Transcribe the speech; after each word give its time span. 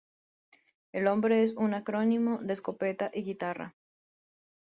El 0.93 1.03
nombre 1.03 1.43
es 1.43 1.53
un 1.55 1.75
acrónimo 1.75 2.39
de 2.41 2.53
"escopeta" 2.53 3.11
y 3.13 3.21
"guitarra". 3.21 3.75